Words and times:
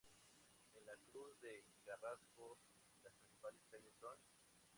En 0.73 0.83
La 0.83 0.95
Cruz 0.97 1.39
de 1.43 1.63
Carrasco, 1.85 2.57
las 3.03 3.13
principales 3.13 3.61
calles 3.99 3.99
son 3.99 4.17